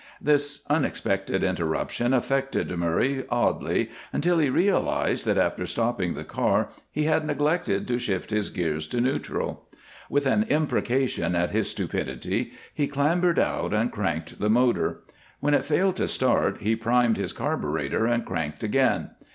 [0.19, 7.03] This unexpected interruption affected Murray oddly, until he realized that after stopping the car he
[7.03, 9.69] had neglected to shift his gears to neutral.
[10.09, 15.03] With an imprecation at his stupidity he clambered out and cranked the motor.
[15.39, 19.11] When it failed to start he primed his carbureter and cranked again.